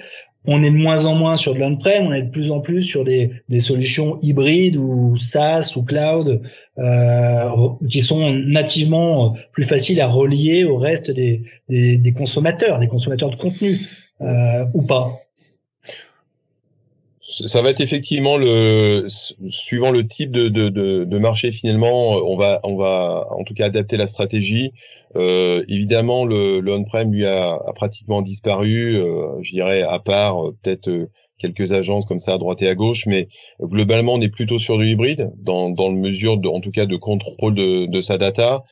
[0.47, 2.83] on est de moins en moins sur de l'on-prem, on est de plus en plus
[2.83, 6.41] sur des, des solutions hybrides ou SaaS ou cloud
[6.77, 7.49] euh,
[7.89, 13.31] qui sont nativement plus faciles à relier au reste des, des, des consommateurs, des consommateurs
[13.31, 13.79] de contenu
[14.21, 15.24] euh, ou pas
[17.45, 19.05] ça va être effectivement le
[19.49, 23.65] suivant le type de, de, de, marché finalement, on va on va en tout cas
[23.65, 24.71] adapter la stratégie.
[25.15, 30.45] Euh, évidemment, le, le on-prem lui a, a, pratiquement disparu, euh, je dirais à part
[30.45, 33.27] euh, peut-être euh, quelques agences comme ça à droite et à gauche, mais
[33.61, 36.85] globalement on est plutôt sur du hybride dans dans le mesure de, en tout cas
[36.85, 38.63] de contrôle de, de sa data.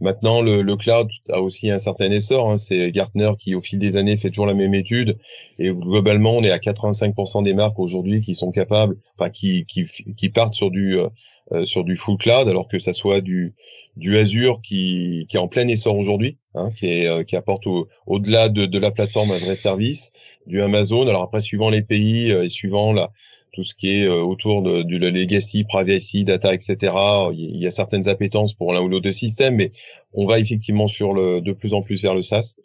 [0.00, 2.50] Maintenant, le, le, cloud a aussi un certain essor.
[2.50, 2.56] Hein.
[2.56, 5.18] C'est Gartner qui, au fil des années, fait toujours la même étude.
[5.58, 9.86] Et globalement, on est à 85% des marques aujourd'hui qui sont capables, enfin, qui, qui,
[10.16, 11.08] qui partent sur du euh,
[11.52, 13.54] euh, sur du full cloud, alors que ça soit du
[13.96, 17.64] du Azure qui, qui est en plein essor aujourd'hui, hein, qui, est, euh, qui apporte
[18.06, 20.12] au-delà de, de la plateforme un vrai service,
[20.46, 21.06] du Amazon.
[21.08, 23.10] Alors après, suivant les pays et suivant la,
[23.52, 26.76] tout ce qui est euh, autour de, du legacy, privacy, data, etc.
[27.32, 29.72] Il y a certaines appétences pour l'un ou l'autre système, mais
[30.12, 32.56] on va effectivement sur le, de plus en plus vers le SaaS.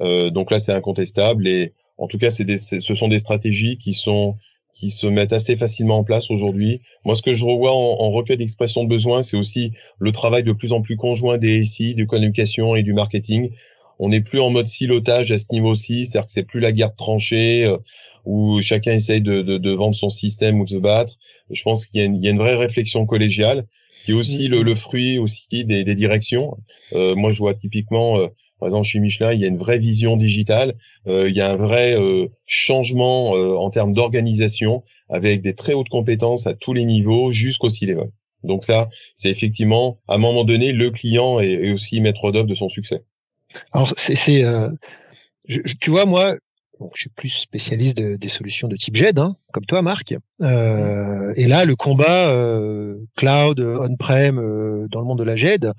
[0.00, 1.46] Euh, donc là, c'est incontestable.
[1.46, 4.36] Et en tout cas, des, ce sont des stratégies qui sont
[4.74, 6.80] qui se mettent assez facilement en place aujourd'hui.
[7.04, 10.42] Moi, ce que je revois en, en recueil d'expression de besoins, c'est aussi le travail
[10.42, 13.50] de plus en plus conjoint des SI, de communication et du marketing.
[13.98, 16.94] On n'est plus en mode silotage à ce niveau-ci, c'est-à-dire que c'est plus la guerre
[16.94, 17.64] tranchée.
[17.64, 17.78] Euh,
[18.24, 21.18] où chacun essaye de, de, de, vendre son système ou de se battre.
[21.50, 23.66] Je pense qu'il y, y, a une vraie réflexion collégiale
[24.04, 26.56] qui est aussi le, le fruit aussi des, des directions.
[26.92, 28.28] Euh, moi, je vois typiquement, euh,
[28.58, 30.74] par exemple, chez Michelin, il y a une vraie vision digitale,
[31.06, 35.74] euh, il y a un vrai euh, changement euh, en termes d'organisation avec des très
[35.74, 38.10] hautes compétences à tous les niveaux jusqu'au C-level.
[38.44, 42.46] Donc là, c'est effectivement, à un moment donné, le client est, est aussi maître d'œuvre
[42.46, 43.04] de son succès.
[43.72, 44.44] Alors, c'est,
[45.80, 46.36] tu vois, moi,
[46.94, 50.14] je suis plus spécialiste des solutions de type GED, hein, comme toi, Marc.
[50.40, 55.72] Euh, et là, le combat euh, cloud, on-prem, euh, dans le monde de la GED,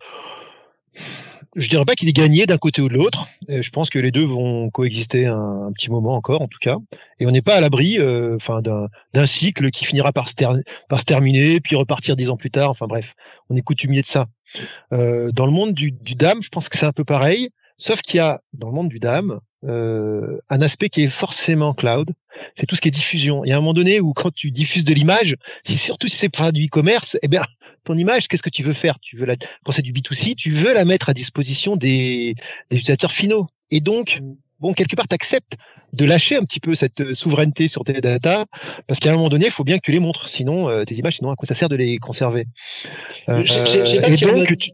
[1.55, 3.27] je dirais pas qu'il est gagné d'un côté ou de l'autre.
[3.47, 6.77] Je pense que les deux vont coexister un, petit moment encore, en tout cas.
[7.19, 7.99] Et on n'est pas à l'abri,
[8.35, 10.33] enfin, d'un cycle qui finira par se,
[10.89, 12.71] par se terminer, puis repartir dix ans plus tard.
[12.71, 13.13] Enfin bref,
[13.51, 14.25] on est coutumier de ça.
[14.89, 17.49] dans le monde du, du DAM, je pense que c'est un peu pareil.
[17.83, 21.73] Sauf qu'il y a dans le monde du DAM euh, un aspect qui est forcément
[21.73, 22.13] cloud,
[22.57, 23.43] c'est tout ce qui est diffusion.
[23.43, 26.15] Il y a un moment donné où quand tu diffuses de l'image, si surtout si
[26.15, 27.43] c'est pour du e-commerce, eh bien
[27.83, 29.01] ton image, qu'est-ce que tu veux faire?
[29.01, 32.35] Tu veux la quand c'est du B2C, tu veux la mettre à disposition des,
[32.69, 33.47] des utilisateurs finaux.
[33.69, 34.21] Et donc
[34.61, 35.57] bon, quelque part, tu acceptes
[35.91, 38.45] de lâcher un petit peu cette euh, souveraineté sur tes data,
[38.87, 40.95] parce qu'à un moment donné, il faut bien que tu les montres, sinon euh, tes
[40.95, 42.45] images, sinon à quoi ça sert de les conserver?
[43.27, 44.71] Euh, donc, tu,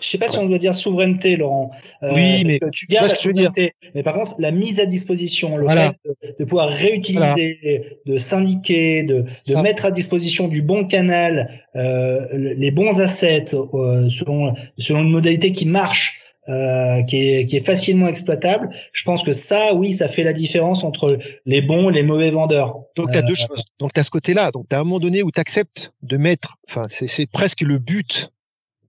[0.00, 1.70] je sais pas si on doit dire souveraineté, Laurent.
[2.02, 3.72] Euh, oui, mais tu gardes la souveraineté.
[3.94, 5.92] Mais par contre, la mise à disposition, le fait
[6.38, 12.70] de, pouvoir réutiliser, de syndiquer, de, de mettre à disposition du bon canal, euh, les
[12.70, 16.20] bons assets euh, selon selon une modalité qui marche.
[16.48, 18.70] Euh, qui, est, qui est facilement exploitable.
[18.94, 22.30] Je pense que ça, oui, ça fait la différence entre les bons et les mauvais
[22.30, 22.74] vendeurs.
[22.96, 23.64] Donc, tu as deux euh, choses.
[23.78, 24.50] Donc, tu as ce côté-là.
[24.50, 27.78] Donc, tu as un moment donné où tu acceptes de mettre, enfin, c'est presque le
[27.78, 28.30] but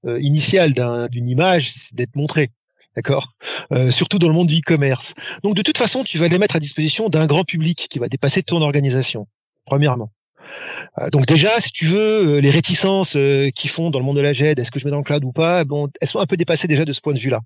[0.05, 2.51] euh, d'une image, d'être montré.
[2.95, 3.33] D'accord
[3.71, 5.13] euh, Surtout dans le monde du e-commerce.
[5.43, 8.07] Donc de toute façon, tu vas les mettre à disposition d'un grand public qui va
[8.07, 9.27] dépasser ton organisation,
[9.65, 10.12] premièrement.
[10.99, 13.15] Euh, donc déjà, si tu veux, les réticences
[13.55, 15.23] qui font dans le monde de la GED, est-ce que je mets dans le cloud
[15.23, 17.41] ou pas, bon, elles sont un peu dépassées déjà de ce point de vue-là.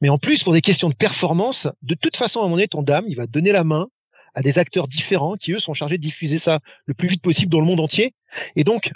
[0.00, 2.68] Mais en plus, pour des questions de performance, de toute façon, à un moment donné,
[2.68, 3.88] ton dame, il va donner la main
[4.34, 7.50] à des acteurs différents qui, eux, sont chargés de diffuser ça le plus vite possible
[7.50, 8.14] dans le monde entier.
[8.56, 8.90] Et donc,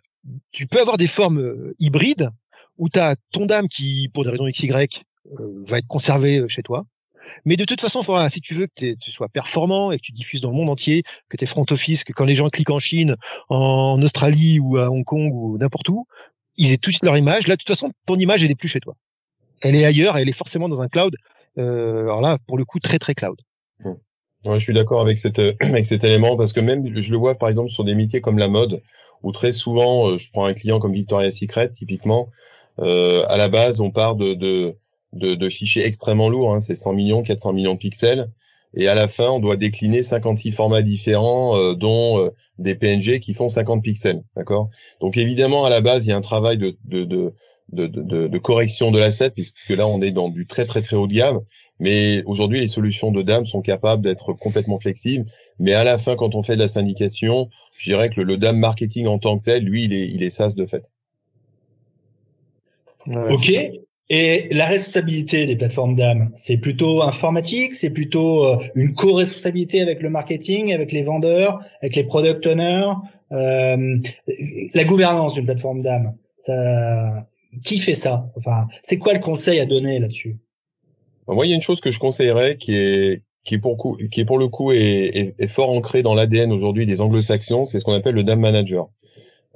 [0.53, 2.31] tu peux avoir des formes hybrides
[2.79, 4.71] où tu as ton dame qui, pour des raisons XY,
[5.67, 6.87] va être conservé chez toi.
[7.45, 10.41] Mais de toute façon, si tu veux que tu sois performant et que tu diffuses
[10.41, 12.79] dans le monde entier, que tu es front office, que quand les gens cliquent en
[12.79, 13.17] Chine,
[13.49, 16.07] en Australie ou à Hong Kong ou n'importe où,
[16.57, 17.47] ils aient tous leur image.
[17.47, 18.95] Là, de toute façon, ton image, elle est plus chez toi.
[19.61, 21.15] Elle est ailleurs, elle est forcément dans un cloud.
[21.59, 23.39] Euh, alors là, pour le coup, très très cloud.
[24.45, 27.37] Ouais, je suis d'accord avec, cette, avec cet élément parce que même je le vois
[27.37, 28.81] par exemple sur des métiers comme la mode,
[29.23, 33.49] où très souvent, euh, je prends un client comme Victoria's Secret, typiquement, euh, à la
[33.49, 34.77] base, on part de, de,
[35.13, 38.31] de, de fichiers extrêmement lourds, hein, c'est 100 millions, 400 millions de pixels,
[38.75, 43.21] et à la fin, on doit décliner 56 formats différents, euh, dont euh, des PNG
[43.21, 44.69] qui font 50 pixels, d'accord?
[45.01, 47.35] Donc évidemment, à la base, il y a un travail de, de, de
[47.71, 50.97] de, de, de, correction de l'asset, puisque là on est dans du très très très
[50.97, 51.41] haut de gamme.
[51.81, 55.27] Mais aujourd'hui, les solutions de DAM sont capables d'être complètement flexibles.
[55.59, 58.57] Mais à la fin, quand on fait de la syndication, je dirais que le, DAM
[58.57, 60.91] marketing en tant que tel, lui, il est, il est de fait.
[63.09, 63.53] Ok.
[64.11, 70.01] Et la responsabilité des plateformes DAM, c'est plutôt informatique, c'est plutôt euh, une co-responsabilité avec
[70.01, 72.93] le marketing, avec les vendeurs, avec les product owners.
[73.33, 73.99] Euh,
[74.73, 77.27] la gouvernance d'une plateforme DAM, ça,
[77.63, 78.31] qui fait ça?
[78.37, 80.39] Enfin, c'est quoi le conseil à donner là-dessus?
[81.27, 83.99] Moi, il y a une chose que je conseillerais qui est qui est pour coup,
[84.11, 87.81] qui est pour le coup est, est, fort ancré dans l'ADN aujourd'hui des Anglo-Saxons, c'est
[87.81, 88.89] ce qu'on appelle le DAM manager.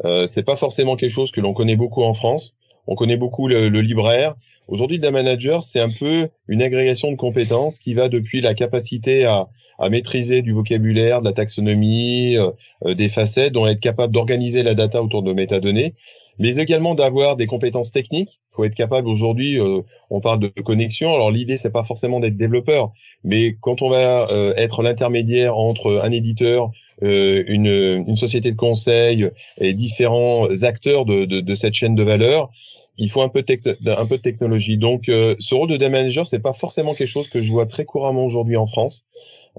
[0.04, 2.56] Euh, c'est pas forcément quelque chose que l'on connaît beaucoup en France.
[2.86, 4.34] On connaît beaucoup le, le libraire.
[4.68, 9.24] Aujourd'hui, le manager, c'est un peu une agrégation de compétences qui va depuis la capacité
[9.24, 12.50] à, à maîtriser du vocabulaire, de la taxonomie, euh,
[12.86, 15.94] euh, des facettes, dont être capable d'organiser la data autour de métadonnées,
[16.38, 18.40] mais également d'avoir des compétences techniques.
[18.50, 21.14] Il faut être capable aujourd'hui, euh, on parle de connexion.
[21.14, 22.92] Alors l'idée, c'est pas forcément d'être développeur,
[23.24, 26.70] mais quand on va euh, être l'intermédiaire entre un éditeur,
[27.02, 27.66] euh, une,
[28.06, 32.50] une, société de conseil et différents acteurs de, de, de cette chaîne de valeur,
[32.98, 33.42] il faut un peu,
[33.86, 34.76] un peu de technologie.
[34.76, 37.86] Donc, ce rôle de data manager, c'est pas forcément quelque chose que je vois très
[37.86, 39.06] couramment aujourd'hui en France.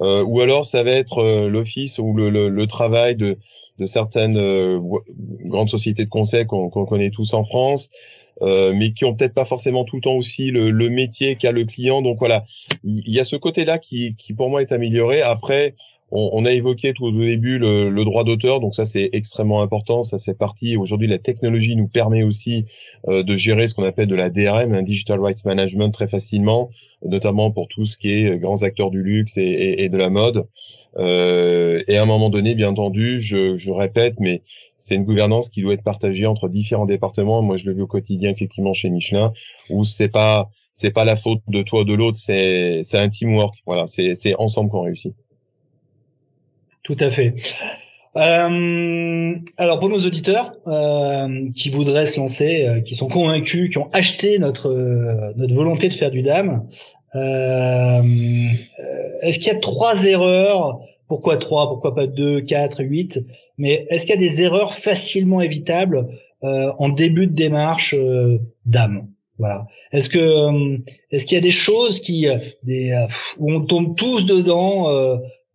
[0.02, 3.38] Euh, ou alors ça va être l'office ou le, le, le, travail de,
[3.84, 4.80] de certaines euh,
[5.46, 7.90] grandes sociétés de conseil qu'on connaît tous en France,
[8.42, 11.52] euh, mais qui ont peut-être pas forcément tout le temps aussi le, le métier qu'a
[11.52, 12.02] le client.
[12.02, 12.46] Donc voilà,
[12.84, 15.22] il y, a ce côté-là qui, qui pour moi est amélioré.
[15.22, 15.76] Après,
[16.16, 20.04] on, a évoqué tout au début le, le droit d'auteur, donc ça c'est extrêmement important,
[20.04, 20.78] ça c'est parti.
[20.78, 22.66] Aujourd'hui, la technologie nous permet aussi
[23.08, 26.70] euh, de gérer ce qu'on appelle de la DRM, un Digital Rights Management, très facilement,
[27.04, 29.98] notamment pour tout ce qui est euh, grands acteurs du luxe et, et, et de
[29.98, 30.46] la mode.
[30.98, 34.44] Euh, et à un moment donné, bien entendu, je, je répète, mais
[34.78, 37.42] c'est une gouvernance qui doit être partagée entre différents départements.
[37.42, 39.34] Moi, je le vis au quotidien effectivement chez Michelin,
[39.72, 43.10] où c'est pas c'est pas la faute de toi ou de l'autre, c'est c'est un
[43.10, 43.56] teamwork.
[43.66, 45.16] Voilà, c'est c'est ensemble qu'on réussit.
[46.84, 47.36] Tout à fait.
[48.16, 53.80] Euh, alors pour nos auditeurs euh, qui voudraient se lancer, euh, qui sont convaincus, qui
[53.80, 56.68] ont acheté notre euh, notre volonté de faire du DAM,
[57.16, 58.04] euh,
[59.24, 60.80] est-ce qu'il y a trois erreurs?
[61.08, 61.70] Pourquoi trois?
[61.70, 63.20] Pourquoi pas deux, quatre, huit?
[63.58, 66.08] Mais est-ce qu'il y a des erreurs facilement évitables
[66.42, 67.96] en début de démarche
[68.66, 69.08] DAM
[69.40, 69.66] voilà.
[69.94, 70.78] Est-ce que
[71.10, 72.28] est-ce qu'il y a des choses qui
[72.64, 72.94] des
[73.38, 74.88] où on tombe tous dedans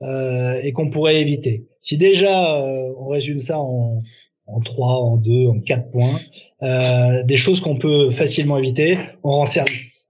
[0.02, 1.66] euh, et qu'on pourrait éviter.
[1.80, 4.02] Si déjà euh, on résume ça en,
[4.48, 6.20] en 3, en 2, en 4 points,
[6.62, 10.08] euh, des choses qu'on peut facilement éviter, on rend service.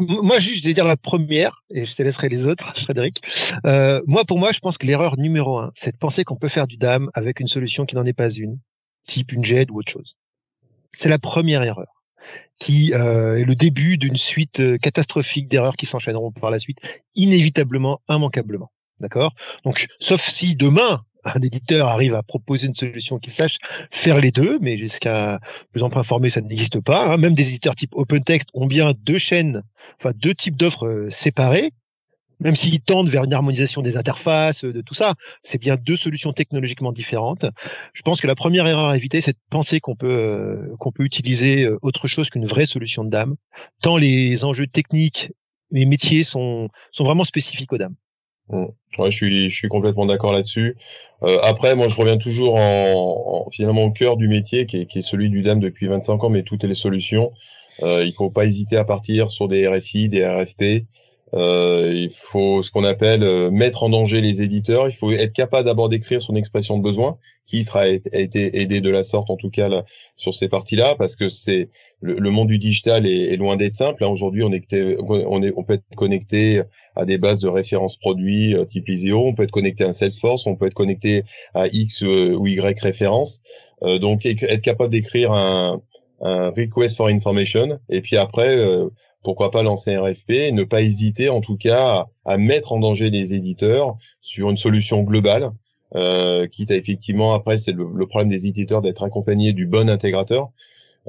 [0.00, 3.22] moi, juste, je vais dire la première, et je te laisserai les autres, Frédéric.
[3.66, 6.48] Euh, moi, pour moi, je pense que l'erreur numéro un, c'est de penser qu'on peut
[6.48, 8.58] faire du DAM avec une solution qui n'en est pas une,
[9.06, 10.16] type une JED ou autre chose.
[10.92, 12.02] C'est la première erreur,
[12.58, 16.78] qui euh, est le début d'une suite catastrophique d'erreurs qui s'enchaîneront par la suite,
[17.14, 18.70] inévitablement, immanquablement.
[19.00, 19.34] D'accord?
[19.64, 23.58] Donc, sauf si demain, un éditeur arrive à proposer une solution qui sache
[23.90, 25.40] faire les deux, mais jusqu'à
[25.72, 27.06] plus en informé, ça n'existe pas.
[27.06, 27.16] Hein.
[27.16, 29.62] Même des éditeurs type OpenText ont bien deux chaînes,
[30.00, 31.72] enfin deux types d'offres euh, séparées.
[32.40, 36.32] Même s'ils tendent vers une harmonisation des interfaces, de tout ça, c'est bien deux solutions
[36.32, 37.44] technologiquement différentes.
[37.94, 40.92] Je pense que la première erreur à éviter, c'est de penser qu'on peut euh, qu'on
[40.92, 43.34] peut utiliser euh, autre chose qu'une vraie solution de dame,
[43.82, 45.32] tant les enjeux techniques,
[45.72, 47.96] les métiers sont sont vraiment spécifiques aux dames.
[48.50, 48.64] Mmh.
[48.98, 50.76] Ouais, je suis, complètement d'accord là-dessus.
[51.22, 55.00] Euh, après, moi, je reviens toujours en, en, finalement au cœur du métier, qui est,
[55.02, 57.32] celui du DAM depuis 25 ans, mais toutes les solutions.
[57.82, 60.86] Euh, il faut pas hésiter à partir sur des RFI, des RFP.
[61.34, 64.88] Euh, il faut ce qu'on appelle euh, mettre en danger les éditeurs.
[64.88, 68.90] Il faut être capable d'abord d'écrire son expression de besoin, qui a été aidé de
[68.90, 69.84] la sorte en tout cas là,
[70.16, 74.04] sur ces parties-là, parce que c'est le, monde du digital est, loin d'être simple.
[74.04, 74.08] Hein.
[74.08, 76.62] Aujourd'hui, on, est, on, est, on peut être connecté
[76.94, 79.92] à des bases de références produits euh, type Iseo, on peut être connecté à un
[79.92, 83.42] Salesforce, on peut être connecté à X euh, ou Y références.
[83.82, 85.80] donc être capable d'écrire un,
[86.20, 88.58] un request for information et puis après
[89.28, 93.10] pourquoi pas lancer un RFP ne pas hésiter en tout cas à, mettre en danger
[93.10, 95.50] les éditeurs sur une solution globale
[95.96, 100.48] euh, quitte à effectivement après c'est le, problème des éditeurs d'être accompagnés du bon intégrateur.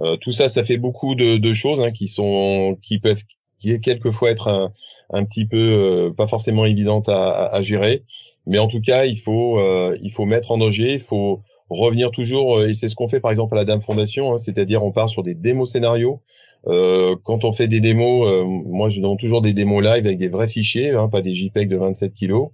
[0.02, 3.24] Euh, tout ça ça fait beaucoup de, de choses hein, qui sont qui peuvent
[3.62, 4.74] qui quelquefois être un,
[5.12, 8.04] un petit peu euh, pas forcément évidente à, à, gérer.
[8.48, 12.12] Mais en tout cas il faut euh, il faut mettre en danger il faut revenir
[12.12, 14.84] toujours euh, et c'est ce qu'on fait par exemple à la Dame Fondation hein, c'est-à-dire
[14.84, 16.22] on part sur des démos scénarios
[16.68, 20.18] euh, quand on fait des démos, euh, moi je donne toujours des démos live avec
[20.18, 22.50] des vrais fichiers, hein, pas des JPEG de 27 kilos.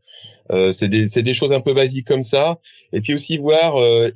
[0.51, 2.59] Euh, c'est des, des, choses un peu basiques comme ça.
[2.93, 4.11] Et puis aussi voir, euh,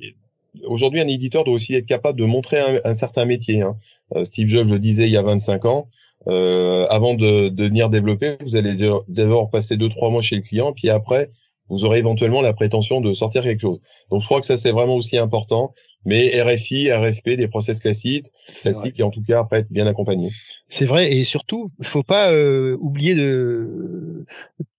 [0.64, 3.62] aujourd'hui un éditeur doit aussi être capable de montrer un, un certain métier.
[3.62, 3.76] Hein.
[4.14, 5.88] Euh, Steve Jobs le disait il y a 25 ans.
[6.26, 8.76] avant de, de, venir développer, vous allez
[9.08, 11.30] d'abord passer deux trois mois chez le client, puis après
[11.68, 13.80] vous aurez éventuellement la prétention de sortir quelque chose.
[14.10, 15.72] Donc je crois que ça c'est vraiment aussi important
[16.04, 18.26] mais RFI, RFP, des process classiques,
[18.62, 20.30] classiques et en tout cas après être bien accompagné.
[20.68, 24.24] C'est vrai et surtout, il faut pas euh, oublier de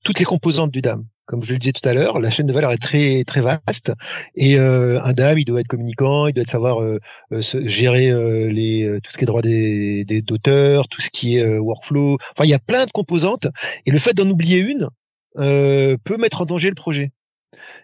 [0.04, 1.06] toutes les composantes du DAM.
[1.26, 3.94] Comme je le disais tout à l'heure, la chaîne de valeur est très très vaste
[4.36, 7.00] et euh, un DAM, il doit être communicant, il doit savoir euh,
[7.32, 8.12] gérer
[8.52, 12.18] les tout ce qui est droit des d'auteur, tout ce qui est workflow.
[12.36, 13.48] Enfin, il y a plein de composantes
[13.86, 14.90] et le fait d'en oublier une
[15.36, 17.12] peut mettre en danger le projet.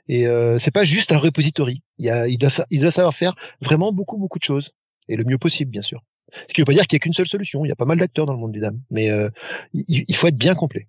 [0.08, 1.82] Et euh, c'est pas juste un repository.
[2.00, 4.72] Il, doit, savoir faire vraiment beaucoup, beaucoup de choses.
[5.10, 6.04] Et le mieux possible, bien sûr.
[6.48, 7.66] Ce qui veut pas dire qu'il n'y a qu'une seule solution.
[7.66, 8.80] Il y a pas mal d'acteurs dans le monde du DAM.
[8.92, 9.30] Mais euh,
[9.74, 10.88] il, faut être bien complet.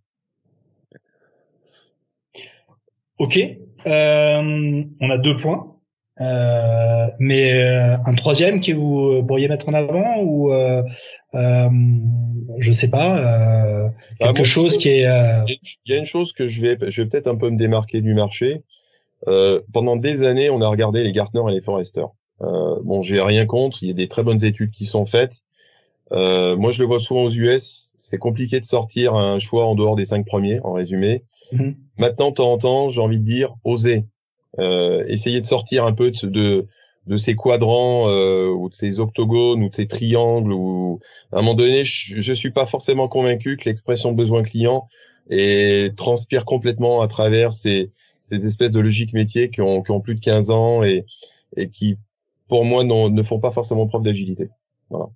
[3.18, 3.38] Ok.
[3.86, 5.77] Euh, on a deux points.
[6.20, 10.82] Euh, mais euh, un troisième que vous pourriez mettre en avant ou euh,
[11.34, 11.68] euh
[12.58, 15.06] je sais pas bah, quelque chose qui est
[15.46, 18.00] il y a une chose que je vais je vais peut-être un peu me démarquer
[18.00, 18.62] du marché
[19.72, 22.04] pendant des années, on a regardé les Gartner et les Forrester.
[22.40, 25.42] Bon, j'ai rien contre, il y a des très bonnes études qui sont faites.
[26.12, 27.92] Moi, je le vois souvent aux US.
[27.96, 31.24] C'est compliqué de sortir un choix en dehors des cinq premiers, en résumé.
[31.52, 31.74] Mm-hmm.
[31.98, 34.04] Maintenant, de temps en temps, j'ai envie de dire, osez.
[34.58, 36.66] Euh, essayez de sortir un peu de, de,
[37.06, 40.52] de ces quadrants euh, ou de ces octogones ou de ces triangles.
[40.52, 41.00] Ou
[41.32, 44.88] à un moment donné, je, je suis pas forcément convaincu que l'expression besoin client
[45.30, 47.90] et transpire complètement à travers ces
[48.28, 51.06] ces espèces de logiques métiers qui ont, qui ont plus de 15 ans et,
[51.56, 51.98] et qui,
[52.46, 54.50] pour moi, ne font pas forcément preuve d'agilité.
[54.90, 55.06] Voilà.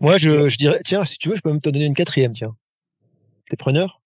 [0.00, 2.32] Moi, je, je, dirais, tiens, si tu veux, je peux même te donner une quatrième,
[2.32, 2.56] tiens.
[3.48, 4.00] T'es preneur?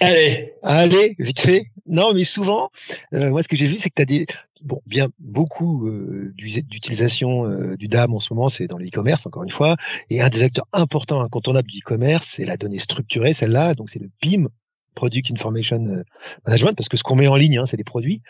[0.00, 0.54] Allez.
[0.62, 1.66] Allez, vite fait.
[1.86, 2.70] Non, mais souvent,
[3.14, 4.26] euh, moi, ce que j'ai vu, c'est que tu as des,
[4.62, 9.44] bon, bien beaucoup euh, d'utilisation euh, du DAM en ce moment, c'est dans l'e-commerce, encore
[9.44, 9.76] une fois.
[10.08, 13.74] Et un des acteurs importants, incontournables du e-commerce, c'est la donnée structurée, celle-là.
[13.74, 14.48] Donc, c'est le PIM,
[14.94, 16.02] Product Information euh,
[16.46, 18.22] Management, parce que ce qu'on met en ligne, hein, c'est des produits.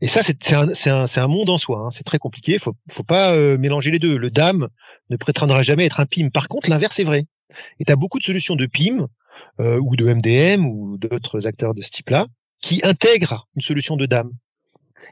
[0.00, 1.80] Et ça, c'est un, un, un, monde en soi.
[1.80, 1.90] Hein.
[1.92, 2.58] C'est très compliqué.
[2.58, 4.16] Faut, faut pas mélanger les deux.
[4.16, 4.68] Le DAM
[5.10, 6.30] ne prétendra jamais être un PIM.
[6.30, 7.26] Par contre, l'inverse est vrai.
[7.78, 9.08] Et tu as beaucoup de solutions de PIM
[9.58, 12.26] ou de MDM ou d'autres acteurs de ce type-là
[12.60, 14.30] qui intègrent une solution de DAM.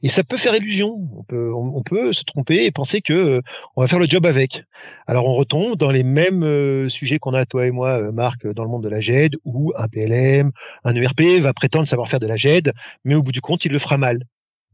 [0.02, 1.08] Et ça peut faire illusion.
[1.16, 3.40] On peut, on, peut se tromper et penser que euh,
[3.76, 4.62] on va faire le job avec.
[5.06, 8.46] Alors on retombe dans les mêmes euh, sujets qu'on a toi et moi, euh, Marc,
[8.46, 10.52] dans le monde de la GED, où un PLM,
[10.84, 12.72] un ERP va prétendre savoir faire de la GED,
[13.04, 14.20] mais au bout du compte, il le fera mal.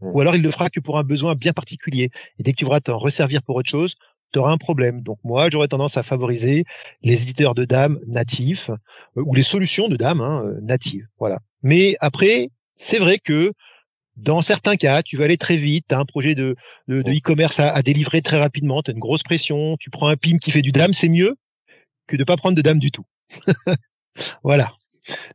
[0.01, 0.11] Mmh.
[0.13, 2.11] Ou alors il le fera que pour un besoin bien particulier.
[2.39, 3.95] Et dès que tu voudras t'en resservir pour autre chose,
[4.35, 5.01] tu auras un problème.
[5.01, 6.65] Donc moi, j'aurais tendance à favoriser
[7.03, 8.71] les éditeurs de dames natifs
[9.17, 11.07] ou les solutions de dames hein, natives.
[11.19, 11.39] Voilà.
[11.63, 13.53] Mais après, c'est vrai que
[14.17, 16.57] dans certains cas, tu vas aller très vite, tu as un projet de,
[16.89, 20.39] de, e-commerce à, délivrer très rapidement, tu as une grosse pression, tu prends un PIM
[20.39, 21.37] qui fait du DAM, c'est mieux
[22.07, 23.05] que de pas prendre de DAM du tout.
[24.45, 24.73] voilà.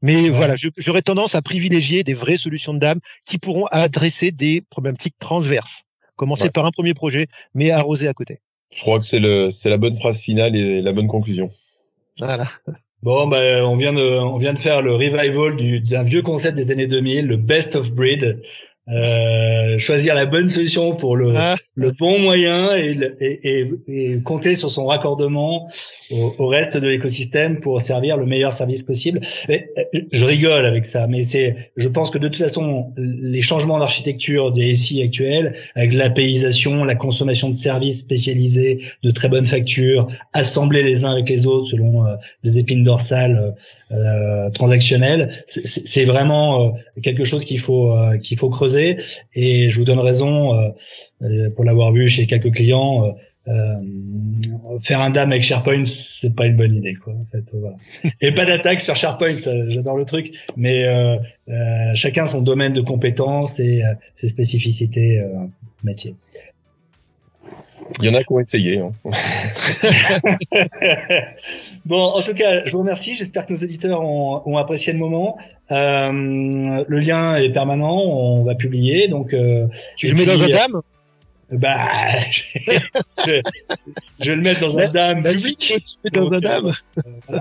[0.02, 4.62] Mais voilà, j'aurais tendance à privilégier des vraies solutions de DAM qui pourront adresser des
[4.70, 5.84] problématiques transverses.
[6.16, 8.42] Commencer par un premier projet, mais arroser à côté.
[8.74, 11.50] Je crois que c'est le c'est la bonne phrase finale et la bonne conclusion.
[12.20, 12.50] Voilà.
[13.02, 15.56] Bon, ben, on vient de, on vient de faire le revival
[15.86, 18.42] d'un vieux concept des années 2000, le best of breed.
[18.92, 21.56] Euh, choisir la bonne solution pour le, ah.
[21.76, 25.70] le bon moyen et, et, et, compter sur son raccordement
[26.10, 29.20] au, au reste de l'écosystème pour servir le meilleur service possible.
[29.48, 29.70] Et,
[30.12, 34.52] je rigole avec ça, mais c'est, je pense que de toute façon, les changements d'architecture
[34.52, 40.82] des SI actuels, avec l'APIsation, la consommation de services spécialisés de très bonne facture, assemblés
[40.82, 43.54] les uns avec les autres selon euh, des épines dorsales
[43.92, 46.70] euh, transactionnelles, c'est vraiment euh,
[47.04, 48.79] quelque chose qu'il faut qu'il faut creuser
[49.36, 50.54] et je vous donne raison
[51.22, 53.06] euh, pour l'avoir vu chez quelques clients.
[53.06, 53.12] Euh,
[53.50, 57.14] euh, faire un dame avec SharePoint, c'est pas une bonne idée, quoi.
[57.14, 57.78] En fait, voilà.
[58.22, 61.18] Et pas d'attaque sur SharePoint, euh, j'adore le truc, mais euh,
[61.50, 63.82] euh, chacun son domaine de compétences et
[64.14, 65.22] ses spécificités
[65.84, 66.16] métiers.
[68.02, 68.80] Il y en a qui ont essayé.
[68.80, 68.92] Hein.
[71.86, 73.16] bon, en tout cas, je vous remercie.
[73.16, 75.38] J'espère que nos éditeurs ont, ont apprécié le moment.
[75.72, 77.96] Euh, le lien est permanent.
[77.96, 79.08] On va publier.
[79.08, 79.68] Donc, euh,
[79.98, 80.82] tu le mets dans un dame?
[81.52, 81.78] Bah,
[82.32, 83.42] je,
[84.20, 86.00] je, vais le mettre dans un dame public.
[86.14, 86.74] dans un dame.
[87.30, 87.40] Euh,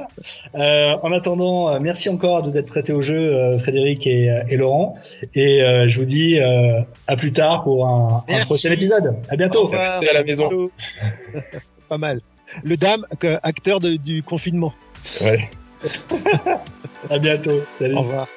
[0.54, 4.34] euh, en attendant, euh, merci encore de vous être prêtés au jeu, euh, Frédéric et,
[4.48, 4.96] et, Laurent.
[5.34, 9.16] Et je vous dis à plus tard pour un, un prochain épisode.
[9.28, 9.66] À bientôt.
[9.66, 10.68] Restez à la maison.
[11.88, 12.20] Pas mal.
[12.64, 13.04] Le dame,
[13.42, 14.72] acteur de, du confinement.
[15.20, 15.50] Ouais.
[17.10, 17.60] à bientôt.
[17.78, 17.94] Salut.
[17.94, 18.28] Au revoir.